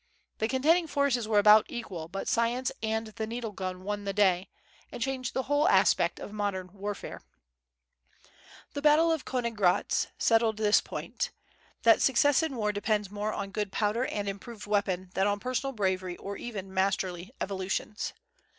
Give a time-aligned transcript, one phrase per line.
[0.39, 4.49] The contending forces were about equal; but science and the needle gun won the day,
[4.91, 7.21] and changed the whole aspect of modern warfare.
[8.73, 11.29] The battle of Königgrätz settled this point,
[11.83, 15.71] that success in war depends more on good powder and improved weapons than on personal
[15.71, 18.13] bravery or even masterly evolutions.